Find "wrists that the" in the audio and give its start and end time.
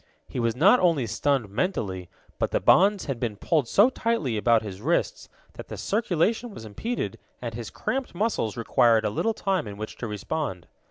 4.81-5.77